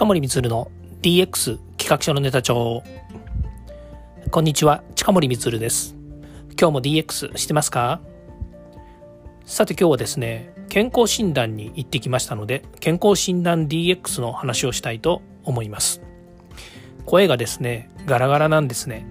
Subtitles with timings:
[0.00, 0.70] 近森光の
[1.02, 2.82] DX 企画書のネタ帳。
[4.30, 5.94] こんにちは近森光です。
[6.58, 8.00] 今日も DX してますか？
[9.44, 16.00] さて今日はですね健康診断に行ってきましたので健康診断 DX の話をしたいと思います。
[17.04, 19.04] 声がですねガラガラなんですね。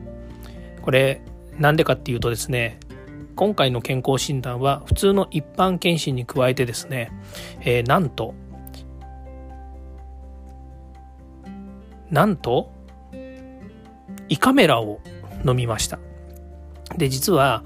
[0.81, 1.21] これ
[1.59, 2.79] なんでかっていうとですね
[3.35, 7.11] 今回の健康診断は普通の一般検診に加えてですね、
[7.61, 8.33] えー、なんと
[12.11, 12.71] なんと
[14.27, 14.99] 胃カメラを
[15.45, 15.99] 飲みました。
[16.97, 17.63] で実は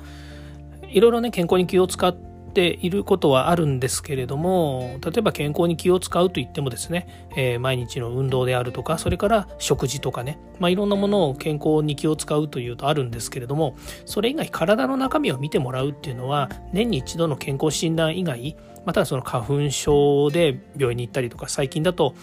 [0.89, 18.55] いろいろね健康に気を使っていることはあるんですけれども例えば健康に気を使うといってもですね、えー、毎日の運動であるとかそれから食事とかね、まあ、いろんなものを健康に気を使うというとあるんですけれどもそれ以外体の中身を見てもらうっていうのは年に一度の健康診断以外
[18.85, 22.15] またはその花粉症で病院に行ったりとか最近だと、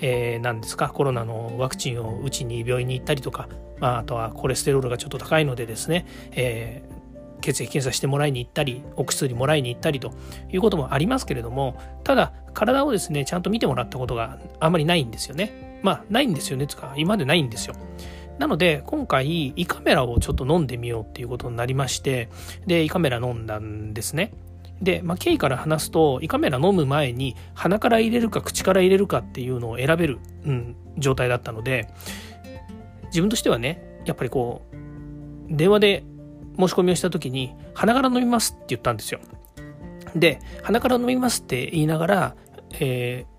[0.00, 0.88] えー、何ですか？
[0.88, 10.12] コロナのワクチンを打ちに病院に行ったりとか、まあ、あとはコレステロールがちょっと高いのでですね、えー、血液検査してもらいに行ったりお薬もらいに行ったりと
[10.50, 15.80] いうこともありますけれどもただ体をですねちゃんと見てもらったことがあんまりないんですよね。
[15.82, 16.66] まあないんですよね。
[16.66, 17.74] つか今までないんですよ。
[18.38, 22.28] なので今回胃カメラをちょっと飲んでみようっていうことになりまして
[22.66, 24.32] で胃カメラ飲んだんですね。
[24.82, 31.88] で、まあ、経緯から話すと胃カメラ飲む前に鼻から入れるか口から入れるかっていうのを選べる、うん、状態だったので
[33.06, 34.76] 自分としてはねやっぱりこう
[35.54, 36.04] 電話で
[36.58, 39.20] 申し込みをした時に鼻から飲みますって言ったんですよ。
[40.14, 42.36] で鼻から飲みますって言いながら、
[42.80, 43.35] えー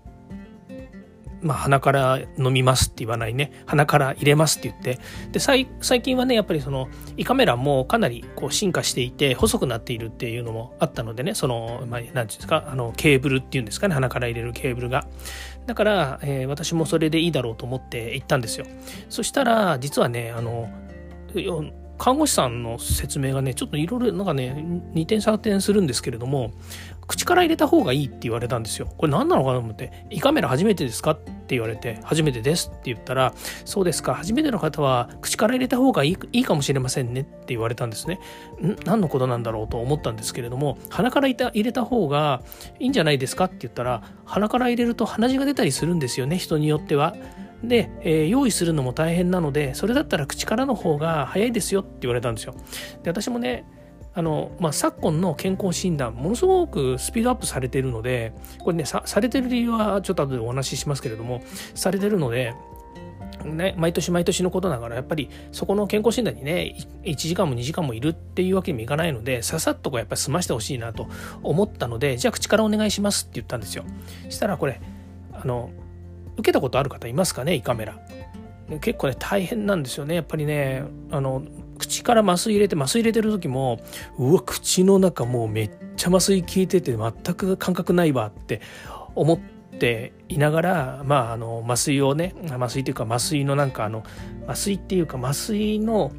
[1.40, 3.52] まあ、鼻から飲みますって言わないね。
[3.66, 4.98] 鼻から入れますって言って。
[5.32, 5.66] で最
[6.02, 11.34] 近はねやっぱりその胃カメラもかなりこう進化していて細くなっているっていうのもあったのでね。
[11.34, 12.64] その、まあ、て言うんですか？
[12.70, 13.94] あのケーブルっていうんですかね？
[13.94, 15.06] 鼻から入れるケーブルが。
[15.66, 18.66] だから、えー、私もそれでいいだろうと思って行ったんですよ。
[19.08, 20.68] そしたら実はねあの
[21.98, 24.54] 看護師さんの説明がねちょっといろいろなんかね
[24.94, 26.52] 2点3点するんですけれども
[27.08, 28.86] 口から入れた方がいいって言われたんですよ。
[28.96, 31.12] これ何なのかなと思って胃カメラ初めてですか？
[31.12, 33.32] って言われて初めてですって言ったら
[33.64, 34.14] そうですか。
[34.14, 38.20] 初めての方は口から入れた方がいいいいかもしれませんねって言われたんですね。
[38.62, 38.76] ん？
[38.84, 42.42] 何のことなんだろうと思ったんですけれども鼻から入れた方が
[42.78, 43.46] いいんじゃないですか？
[43.46, 47.16] って言ったら鼻から入れると鼻血が出たりするんですよね人によっては
[47.64, 52.54] で、えー、用意するのも大変なのでそれだったら口からの方が早いですよって言われたんですよ。
[53.02, 53.64] で私もね
[54.14, 61.42] あの、まあ、昨今の健康診断ものすごくスピードアップされているのでこれねされてる理由はちょっと後でお話ししますけれども
[61.74, 62.54] されてるので
[63.44, 66.74] ね、毎年毎年のことながらやっぱりそこの健康診断にね
[67.04, 71.08] 1時間も2時間もいるっていうわけにもいかないのでささっとこうやっぱり済ましてほしいなと
[71.42, 73.84] 思ったのでじゃあ口からお願いしますって言ったんですよ。
[74.28, 74.80] したらこれ
[75.32, 75.70] あの
[76.36, 77.54] 受けたことある方いますかね？
[77.54, 77.98] 胃カメラ。
[78.80, 80.14] 結構ね大変なんですよね。
[80.14, 81.42] やっぱりねあの
[81.78, 83.80] 口から麻酔入れて麻酔入れてる時も
[84.18, 88.60] うわ口の中もうめっちゃ麻酔効いてて全く感覚ないわって
[89.14, 89.38] 思っ
[89.78, 94.04] ていながらまああの麻酔をね麻酔っていうか麻酔のなんかあの
[94.46, 96.12] 麻酔っていうか麻酔の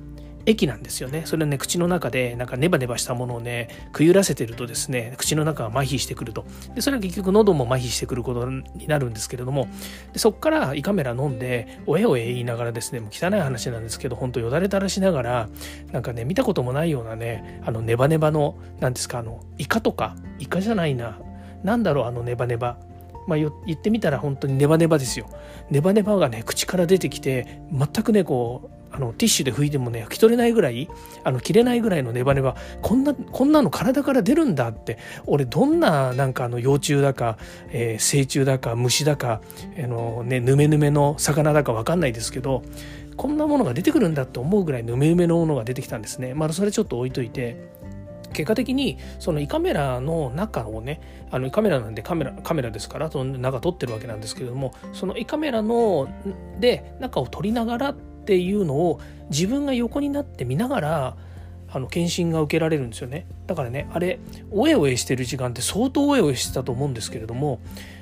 [0.46, 1.24] 液なんですよね。
[1.26, 6.46] それはね口の中でなんかネバネバしたものをねくゆらせてるとですね口の中が麻痺してくると。
[6.76, 9.68] でそれは結局喉も麻痺してくることになるんですけれども
[10.14, 15.50] でそこから胃カメラ飲んでおえおえ言いながらですねもう汚い話なんですけど本当よだれ垂らしながら
[15.92, 21.20] なんかね見たこともないようなねあのネバネバの何ですかあのイカとかイカじゃないな
[21.64, 22.78] 何だろうあのネバネバ。
[23.28, 25.30] まあ、言ってみたら本当にネバネバですよ。
[25.70, 30.90] ネバネバがね口から出てきて全くねこうあのティッシュで拭いてもね拭き取れないぐらい
[31.24, 37.38] あの切れないぐらいのネバネバこんなこんなの体から出るんだって俺どんななんかあの幼虫だか、
[37.70, 39.42] えー、成虫だか虫だか
[39.82, 42.62] あの、ね、ヌメヌメの魚だか分かんないですけど
[43.16, 46.34] こんなものが出てくるんだって思うぐらいヌメヌメのものが出てきたんですね。
[46.34, 47.58] まあ、それちょっと置いといて
[48.34, 56.08] 結果的にその胃カメラの中をねあの胃カメラなんでカメラカメラですからその中撮ってるわけなんですけれどもその胃カメラの
[56.60, 57.96] で中を撮りながら
[58.30, 61.18] っていうのを自分が横になって見ながら
[61.72, 63.26] あの検診が受けられるんですよね。
[63.48, 64.20] だからねあれ
[64.52, 67.60] おえおえしてる時間って相当おえおえしてたと思うんですけれども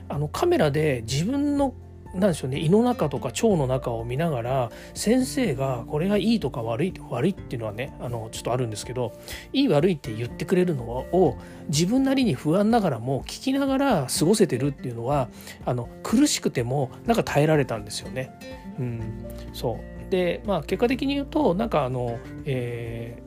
[0.10, 1.74] あのカメラで自分の
[2.14, 9.14] なんでしょうね胃の中とか腸の中を見ながら先生がこれがいいとか悪い悪いっていうのはねあのちょっとあるんですけど
[9.54, 11.38] いい悪いって言ってくれるのを
[11.70, 15.30] 自分なりに不安ながらも聞きながら過ごせてるっていうのは
[15.66, 18.32] あの苦しくてもなんか耐えられたんですよね。
[18.80, 19.02] うん、
[19.54, 19.97] そう。
[20.10, 23.22] で、まあ、結果的に言うとなんかあの、え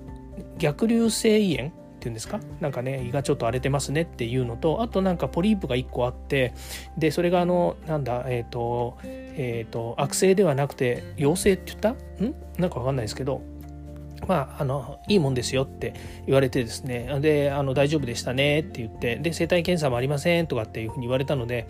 [0.56, 2.40] ー、逆流性胃炎っていうんですか？
[2.60, 6.54] なんかね胃がちょっと荒れてますねっていうのとあとなんかポリープが1個あって
[6.96, 11.90] でそれがあのなんだえっ、ー、とえっ、ー、と悪性ではなくて陽性って言った？
[11.90, 12.34] ん？
[12.58, 13.42] なんかわかんないですけど
[14.26, 15.94] まあ、あのいいもんですよって
[16.26, 21.66] 言われてですねであの大丈夫でしたねって言ってで生体検査もありませんとかっていうふうに言われたので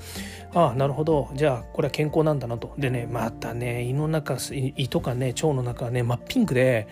[0.54, 1.30] ああなるほど。
[1.34, 2.74] じゃあこれは健康なんだなと。
[2.78, 6.88] でねまたね胃の中胃とかね腸の中はね真っピンクで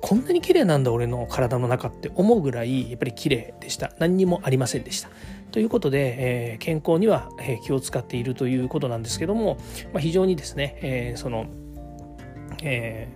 [0.00, 3.92] こんなに綺麗なんだ俺の体の中って思うぐらいやっぱり綺麗でした。
[3.98, 5.10] 何にもありませんでした。
[5.50, 7.28] ということで、えー、健康には
[7.64, 9.58] 気を使っているということなんですけども、
[9.92, 11.46] まあ、非常にですね、えー、その、
[12.62, 13.08] え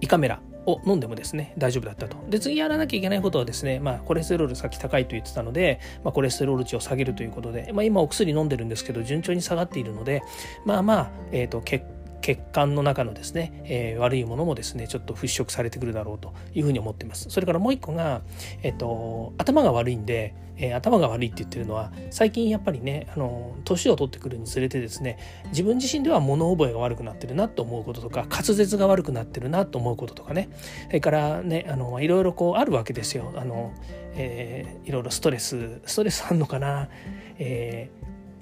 [0.00, 2.16] ー、胃カメラを飲んでもですね大丈夫だったと。
[2.28, 10.22] で次やらなきゃいけないことはですね、まあ、コレステロールさっき高いと言ってたので、まあ、コレステロール値を下げるということで、まあ、今お薬飲んでるんですけど順調に下がっているので
[10.64, 11.84] まあまあ、えーと、血
[12.24, 17.28] 血管の中のですね、えー、悪いものもですねちょっと払拭されてくるだろうというふうに思っています。
[17.28, 18.22] それからもう一個が、
[18.62, 25.18] えっと、頭が悪いんで、えー、頭が悪いって言ってるのは最近やっぱりねあの年を取ってくるにつれてですね
[25.50, 30.48] 自分自身では物覚えが悪くなってるなと思うこととか滑舌が悪くなってるなと思うこととかね。
[30.86, 33.34] それからねあのいろいろこうあるわけですよ。
[33.36, 33.74] あの、
[34.14, 36.88] えー、いろいろストレスストレスあんのかな、
[37.38, 37.90] え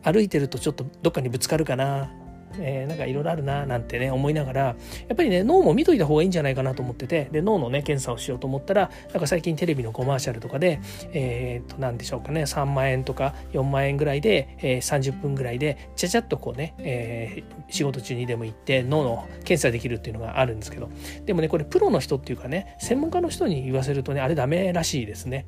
[0.05, 2.13] ー、歩いてるとちょっとどっかにぶつかるかな？
[2.59, 4.75] えー、なんかいろいろあるななんてね思いながらや
[5.13, 10.81] っぱりね脳も見といた方がいいんじゃないかなと思っててで脳のね検査をしようと思ったらなんか最近テレビのコマーシャルとかで
[11.13, 20.91] えっ、と何でしょうかね3万円とか4万円ぐらいで、えー、30分ぐらいでちゃちゃっとこうね、えー、仕事中にでも行って脳の検査できるっていうのがあるんですけど
[21.27, 25.47] でもねこれプロの人っていうかね専門家の人に言わせるとねあれダメらしいですね。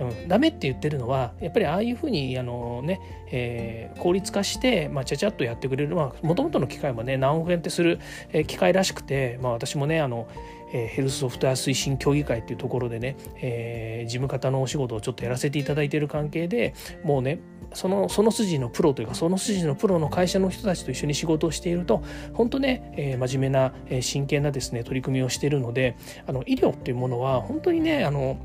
[0.00, 3.00] うん、ダメって言ってるのはやっぱりああいうふうにあのね、
[3.30, 8.00] えー、効率化して、まあ、ちゃちゃっとやってくれるもともとの機械もね何億円ってする、
[8.46, 10.26] 機械らしくて、まあ、私もねあの
[10.72, 17.40] えヘルスソフトウェア推進協議会っていうところでね、えー、事務方のお仕事をちょっとやらせていただいている関係でもうね
[17.72, 22.02] そのその筋のプロというかその筋のプロの会社の人たちと一緒に仕事をしていると
[22.32, 28.38] 本当ね、えー、真面目な、え、真剣なですね取り組みをしているのであの医療っていうものは本当にねあの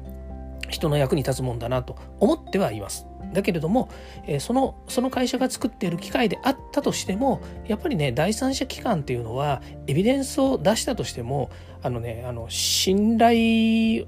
[0.69, 3.07] 人の役に立つもんだなと思ってはいます。
[3.33, 3.89] だけれども、
[4.27, 11.49] え、そのその会社が作っている機械であったとしてもやっぱりね第三者機関っていうのはエビデンスを出したとしても
[11.83, 14.07] あのねあの信頼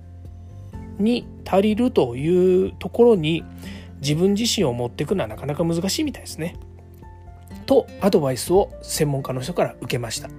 [1.00, 3.44] に足りるというところに
[4.02, 6.56] 自分自身を持っていくのはなかなか難しいみたいですね。
[7.66, 10.30] とアドバイスを専門家の人から受けました。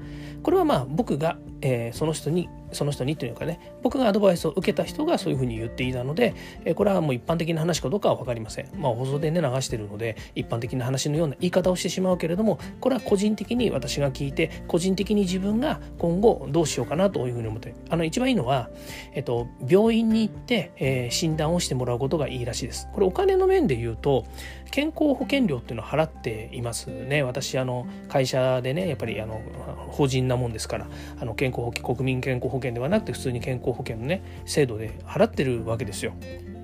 [0.42, 6.34] これはまあ僕が、えー、その人にその人にというかね僕がアドバイスを受けた人がそういうふうに言っていたので、
[6.64, 8.68] えこれはもう一般的な話かどうかは分かりません。
[8.76, 18.70] まあ放送でね流してるので一般的な話のような言い方をしてしまうけれどもこれは個人的に私が聞いて個人的に自分が今後どうしようかなというふうに思ってあの一番いいのは、
[19.12, 22.88] えっと、病院に行って、えー、診断をしてもらうことがいいらしいです。
[22.92, 24.24] これお金の面で言うと
[24.70, 27.22] 健康保険料っていうのを払っていますね。
[27.22, 29.40] 私あの会社でねやっぱりあの
[29.88, 30.86] 法人なもんですから
[31.18, 36.12] あの健康保険国民健康保険保険ではなくて普通に健康保険のね制度で払ってるわけですよ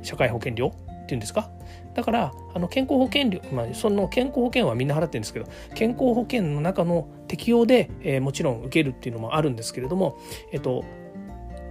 [0.03, 0.75] 社会保険料
[1.05, 1.51] っていうんですか？
[1.95, 10.19] だからあの健康保険料、まあ、その健康保険はみんな払ってるんですけど健康保険の中の適用で、えー、もちろん受けるっていうのもあるんですけれども、
[10.51, 10.85] えっと、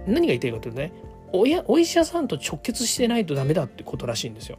[0.06, 0.92] 何が言いたいかというとね
[1.32, 4.58] おやお医者さんと直結してないとダメだってことらしいんですよ。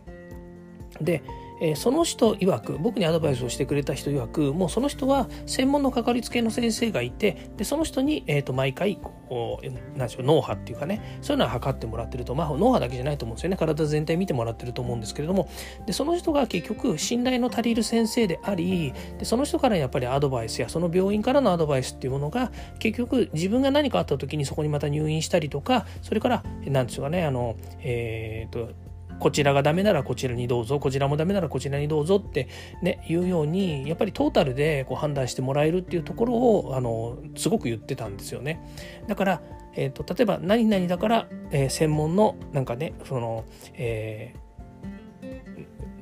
[1.00, 1.23] で
[1.62, 13.58] えー、その人曰く僕にアドバイスをしてくれた人曰くもうその人は専門のかかりつけの先生がいてでその人に、えー、と毎回こうなんでしょう脳波っていうかねそういうのは測ってもらってるとまあ脳波だけじゃないと思うんですよね。
[13.58, 15.50] 体全体見てもらってると思うんですけれども
[15.86, 28.74] でその人が結局信頼の足りる先生でありでその人からやっぱりアドバイスやその病院からのアドバイスっていうものが結局自分が何かあった時にそこにまた入院したりとかそれから何でしょうかねあのえっ、ー、と
[29.19, 32.48] こちらがダメならこちらにどうぞこちらもダメならこちらにどうぞって
[32.81, 38.62] ね言うようにやっぱりトータルでこう判断してもらえるっていうところをあのすごく言ってたんですよね。
[39.07, 39.41] だから、
[39.75, 44.36] えーと、例えば何々だから、えー、専門のなんかねその、え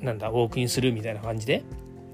[0.01, 1.63] ー、なんだウォークインするみたいな感じで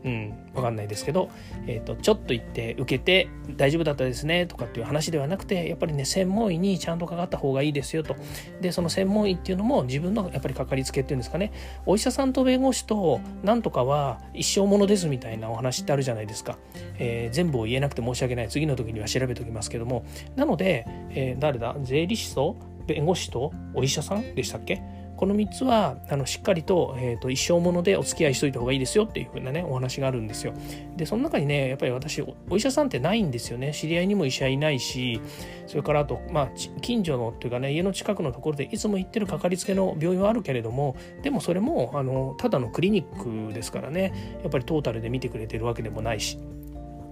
[0.02, 1.30] うん、わかんないですけど、
[1.68, 3.28] えーと、ちょっと行って受けて
[3.58, 8.16] 大丈夫だったですねとかっていう話ではなくてやっぱりね専門医にちゃんとかかった方がいいですよと。
[8.62, 11.52] でその専門医っていうのも自分のやっぱりかかりつけっていうんですかね。
[11.86, 16.58] お医者さんと弁護士となんとかは一生ものですみたいなお話ってあるじゃないですか、
[16.98, 18.48] えー、全部を言えなくて申し訳ない。
[18.48, 20.06] 次の時には調べておきますけども。
[20.38, 21.76] なので、えー、誰だ？
[21.82, 22.56] 税理士と
[22.88, 24.82] 弁護士とお医者さんでしたっけ？
[25.20, 30.54] この3つはあのしっかりと,、えーと、一生ものでお付き合いしといた方がいいですよっていうふうなねお話があるんですよ。
[30.96, 35.20] でその中にねやっぱり私お医者さんってないんですよね知り合いにも医者いないし
[35.68, 36.50] それからあとまあ
[36.80, 46.38] 近所のっていうかね家の近くのところでいつも行ってるかかりつけの病院はあるけれどもでもそれもあのただのクリニックですからねやっぱりトータルで見てくれてるわけでもないし。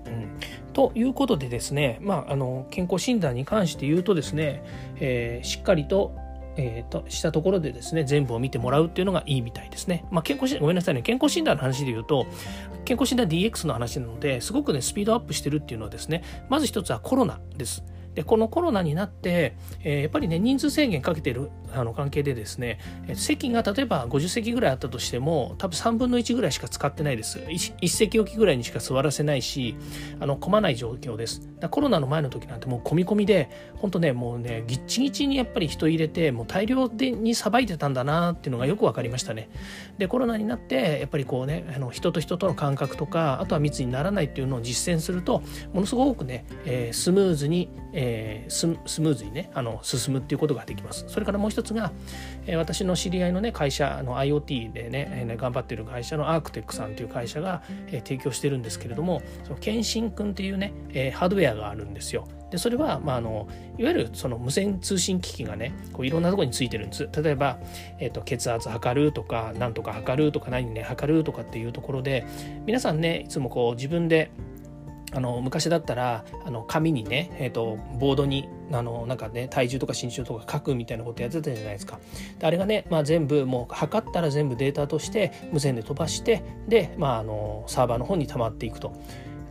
[0.05, 0.39] うん、
[0.71, 4.63] ということでですね、まあ、あの健康診断に関して言うとですね、
[5.01, 6.15] えー、しっかりと
[6.57, 10.03] えーと、したところでですね全部を見てもらうっていうのがいいみたいですね。
[10.09, 12.25] まあ、健康診ごめんなさいね健康診断の話で言うと
[12.83, 17.83] 健康診断 DX の話なのですごくねスピードアップしてるっていうのはですねまず一つはコロナです。
[18.17, 22.79] でこのコロナになって、えー、やっぱりね人数制限かけてるあの関係でですね
[23.13, 27.37] 席が例えば50席ぐらいあったとしても多分3分の1ぐらいしか使ってないです。
[27.37, 29.75] 1, 1席置きぐらいにしか座らせないし
[30.19, 31.47] あの混まない状況です。
[31.69, 39.49] コロナの前の時なんてもう込み込みで本当ねもうねぎっちぎちにやっぱり人入れてもう大量でにさばいてたんだなっていうのがよく分かりましたね。
[39.99, 45.43] でコロナになってやっぱりこうねあの人と人との感覚とかあとは密にならないっていうのを実践すると
[45.73, 48.06] ものすごくね、えー、スムーズに、えー、
[48.49, 51.05] スムーズにねあの進むっていうことができます。
[51.07, 51.91] それからもう一つが、
[52.45, 62.27] えー、私の知り合いのね会社の IoT でね、えー、頑張ってる会社のアークテックさんという会社が、えー、提供してるんですけれどもその検診君っていうね、えー、ハードウェアがあるんですよ。
[62.51, 63.47] でそれは、まあ、あの
[63.77, 67.09] いわゆるその無線通信機器がねこういろんなところについてるんです。
[67.21, 67.59] 例えば、
[67.99, 72.25] えーと、血圧測るとか何とか測るとか何ね測るとかっていうところで
[72.65, 74.31] 皆さんねいつもこう自分で
[75.13, 81.99] あの昔だったらあの紙にね、えーと、ボードにあのなんかね体重とか身長とか書くみたいなことやってたじゃないですか。
[82.39, 88.93] であれがね、まあ、全部もう測ったら全部データとして無線で飛ばしてで、まあ、あのサーバーの方に溜まっていくと。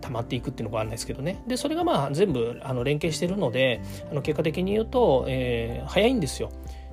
[0.02, 6.52] 溜まっていくっていうのがあるんですけどねでそれがまあ全部あの連携してるのであの結果的に言うと、えー、早いんですよ。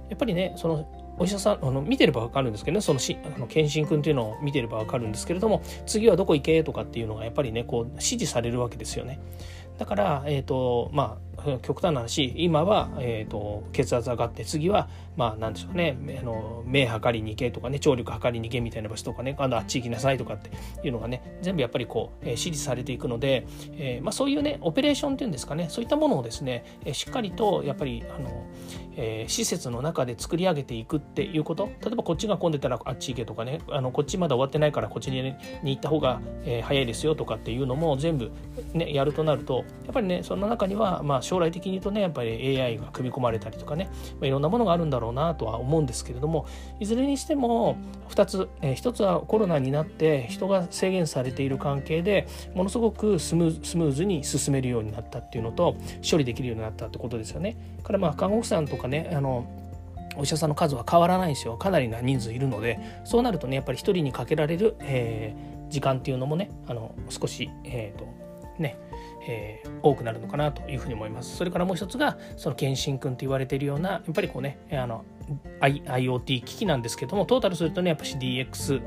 [0.10, 9.20] やっぱりねそのお医者さんあの見てれば分かるんですけどねそのしあの検診君っていうのを見てれば分かるんですけれども次はどこ行けとかっていうのがやっぱりねこう指示されるわけですよね。
[9.78, 20.52] だから、えーとまあ、極端な話今は、えーと、血圧上がって次はまあなんでしょうねあの目測りに行けとかね聴力測りに行けみたいな場所とかねあのあっち行きなさいとかって
[20.86, 28.46] いうのがね全部やっぱりこう、えー、指示されていくので、えーまあ、そういうねオペレーションっていうんですかねそういったものをですね、えー、しっかりとやっぱりあの、
[28.96, 35.22] えー、施設の中で作り上げていくっていうこと例えばこっちが混んでたらあっち行けとかねあのこっちまだ終わってないからこっちに,、
[35.64, 38.32] に行った方が、えー、早いですよとかっていうのも全部、
[38.74, 43.90] ね、やるとなるとやっぱりねその中には、まあ、将来的に言うとねやっぱり AI が組み込まれたりとかね、
[44.20, 46.46] ま、いろんなものがあるんだろうなとは思うんですけれども
[46.80, 47.78] いずれにしても
[48.10, 55.76] 2つ、え、1つはコロナになって人が制限されている関係でものすごくスムーズに進めるようになったっていうのと
[56.10, 57.58] 処理できるようになったってことですよね。
[57.84, 59.46] からまあ看護婦さんとかねあの
[60.16, 68.06] お医者さんの数は変わらないんですよかなりな人数いるのでそうなるとねやっぱり1人にかけられる、えー、時間っていうのもねあの少し、えーと
[68.60, 68.78] ね
[69.28, 71.36] えー、多くなるのかなというふうに思います。
[71.38, 75.06] それからもう一つがその検診君と言われているようなやっぱりこうねあの
[75.62, 78.82] IoT 機器なんですけどもトータルするとねやっぱし DX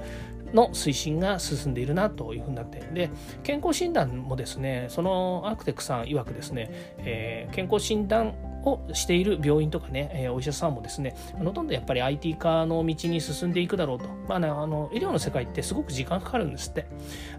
[0.52, 3.10] の推進が進んでいるなというふうになってで
[3.42, 8.34] 健康診断もですねそのアークテックさん曰くですね、えー、健康診断
[8.66, 16.86] をしている病院とかね、えー、お医者さんもですねほとんどやっぱり IT 化の道に進んでいくだろうと、まあね、あの医療の世界ってすごく時間かかるんですって。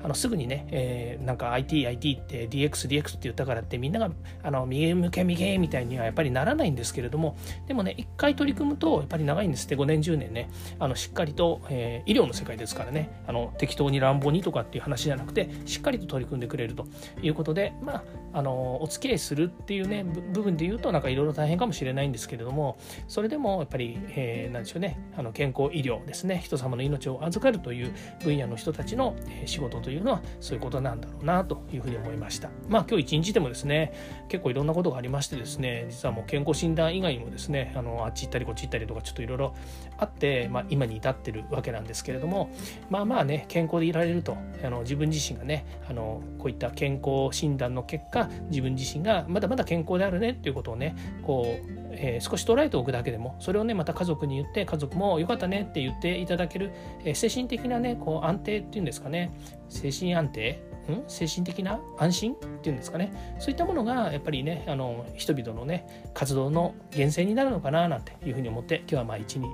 [0.03, 4.12] あのすぐにね、えー、なんか IT、IT って DX、DX って言ったからってみんなが
[4.43, 7.36] あの右向け右みたいにはやっぱりならないんですけれども。
[7.67, 9.75] でもね一回取り組むとやっぱり長いんですって。
[9.75, 10.50] 5年10年ね。
[10.79, 13.10] あのしっかりと、えー、医療の世界ですからね。
[13.27, 16.88] あの適当に乱暴にとかっていう話じゃなくてしっかりと取り組んでくれると
[17.22, 18.03] いうことでまあ
[18.34, 25.00] あのお付き合いするっていうね部分で言うとなんかいろいろ大変かもしれないんですけれどもそれでもやっぱり、えー、なんでしょうね。
[25.15, 26.41] あの健康医療ですね。
[26.43, 27.93] 人様の命を預かるという
[28.24, 32.50] 分野の人たちの仕事というのはそういうことなんだろうなというふうに思いました。
[32.67, 33.93] まあ今日一日でもですね
[34.29, 39.55] 結構いろんなことがありましてですね実はもう健康診断以外にもですねあのあっち行ったりこっち行ったりとかちょっといろいろ
[39.98, 42.50] あって、まあ、今に至ってるわけなんですけれども
[42.89, 44.38] まあまあね健康でいられると。
[44.63, 56.72] あの自分自身がねあのこういった健康診断の結果自分自身がまだまだ健康であるねっていうことをねこう、えー、少し捉えておくだけでもそれをねまた家族に言って家族も良かったねって言っていただける、
[57.04, 59.32] えー、精神的なねこう安定っていうんですかね。
[59.70, 61.03] 精神安定ん？
[61.08, 61.79] 精神的な？
[61.98, 62.34] 安心？
[62.34, 63.36] っていうんですかね。
[63.39, 69.48] そういったものがやっぱりねあの人々のね活動の源泉になるのかななんていうふうに思って今日はまあ一に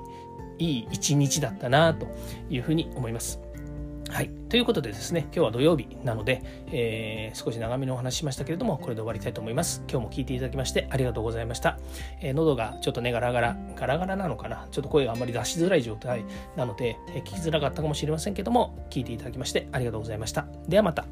[0.58, 2.06] いい一日だったなと
[2.48, 3.43] いうふうに思います。
[4.10, 4.30] はい。
[4.48, 9.82] ということでですね、今日は土曜日なので、えー、少し長めのお話しましたけれども、これで終わりたいと思います。
[9.90, 11.78] 今日も聞いていただきましてありがとうございました。
[12.20, 14.68] えー、喉がちょっとね、ガラガラ、ガラガラなのかな？
[14.70, 16.24] ちょっと声があんまり出しづらい状態
[16.56, 20.46] なので、えー、聞きづらかったかもしれませんけども、聞いていただきましてありがとうございました。
[20.68, 21.06] ではまた。